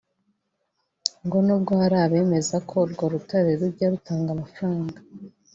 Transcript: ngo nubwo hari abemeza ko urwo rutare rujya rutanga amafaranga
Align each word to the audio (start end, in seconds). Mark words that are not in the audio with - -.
ngo 1.25 1.37
nubwo 1.45 1.71
hari 1.81 1.97
abemeza 2.05 2.55
ko 2.69 2.75
urwo 2.85 3.03
rutare 3.13 3.51
rujya 3.59 3.87
rutanga 3.93 4.29
amafaranga 4.35 4.97